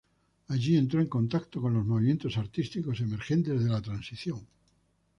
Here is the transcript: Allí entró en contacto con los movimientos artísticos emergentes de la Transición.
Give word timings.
Allí 0.47 0.77
entró 0.77 0.99
en 0.99 1.05
contacto 1.05 1.61
con 1.61 1.75
los 1.75 1.85
movimientos 1.85 2.35
artísticos 2.39 3.01
emergentes 3.01 3.63
de 3.63 3.69
la 3.69 3.83
Transición. 3.83 4.47